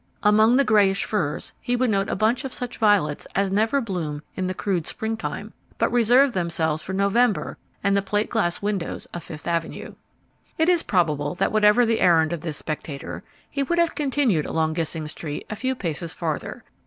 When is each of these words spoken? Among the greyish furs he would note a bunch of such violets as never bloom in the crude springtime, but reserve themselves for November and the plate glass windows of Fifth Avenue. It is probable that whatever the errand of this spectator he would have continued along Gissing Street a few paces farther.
Among 0.23 0.55
the 0.55 0.63
greyish 0.63 1.03
furs 1.03 1.53
he 1.61 1.75
would 1.75 1.91
note 1.91 2.09
a 2.09 2.15
bunch 2.15 2.43
of 2.43 2.51
such 2.51 2.79
violets 2.79 3.27
as 3.35 3.51
never 3.51 3.79
bloom 3.81 4.23
in 4.35 4.47
the 4.47 4.55
crude 4.55 4.87
springtime, 4.87 5.53
but 5.77 5.91
reserve 5.91 6.33
themselves 6.33 6.81
for 6.81 6.91
November 6.93 7.59
and 7.83 7.95
the 7.95 8.01
plate 8.01 8.27
glass 8.27 8.63
windows 8.63 9.05
of 9.13 9.23
Fifth 9.23 9.47
Avenue. 9.47 9.93
It 10.57 10.69
is 10.69 10.81
probable 10.81 11.35
that 11.35 11.51
whatever 11.51 11.85
the 11.85 12.01
errand 12.01 12.33
of 12.33 12.41
this 12.41 12.57
spectator 12.57 13.21
he 13.47 13.61
would 13.61 13.77
have 13.77 13.93
continued 13.93 14.47
along 14.47 14.73
Gissing 14.73 15.07
Street 15.07 15.45
a 15.51 15.55
few 15.55 15.75
paces 15.75 16.13
farther. 16.15 16.63